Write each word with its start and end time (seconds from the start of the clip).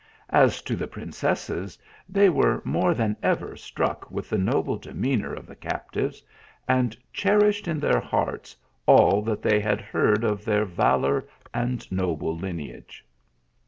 As 0.31 0.63
to 0.63 0.75
the 0.75 0.87
princesses, 0.87 1.77
they 2.09 2.27
were 2.27 2.63
more 2.65 2.95
than 2.95 3.15
ever 3.21 3.55
struck 3.55 4.09
with 4.09 4.31
the 4.31 4.37
noble 4.39 4.77
demean 4.79 5.23
our 5.23 5.35
of 5.35 5.45
the 5.45 5.55
captives, 5.55 6.23
and 6.67 6.97
cherished 7.13 7.67
in 7.67 7.79
their 7.79 7.99
hearts 7.99 8.55
all 8.87 9.21
that 9.21 9.43
they 9.43 9.59
had 9.59 9.79
heard 9.79 10.23
of 10.23 10.43
their 10.43 10.65
valour 10.65 11.27
and 11.53 11.85
noble 11.91 12.35
lineage. 12.35 13.05